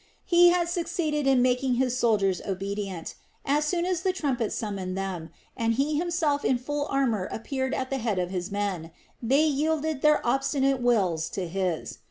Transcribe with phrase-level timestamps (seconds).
[0.25, 3.13] He had succeeded in making his soldiers obedient.
[3.45, 7.91] As soon as the trumpets summoned them, and he himself in full armor appeared at
[7.91, 8.89] the head of his men,
[9.21, 11.99] they yielded their own obstinate wills to his.